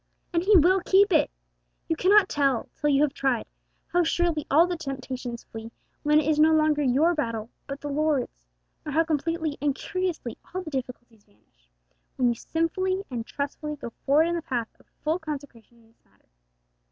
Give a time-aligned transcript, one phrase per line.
[0.33, 1.29] And He will keep it!
[1.87, 3.45] You cannot tell, till you have tried,
[3.85, 7.87] how surely all the temptations flee when it is no longer your battle but the
[7.87, 8.47] Lord's;
[8.83, 11.69] nor how completely and curiously all the difficulties vanish,
[12.15, 16.01] when you simply and trustfully go forward in the path of full consecration in this
[16.03, 16.29] matter.